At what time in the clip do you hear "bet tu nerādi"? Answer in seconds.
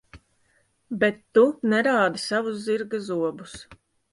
1.03-2.25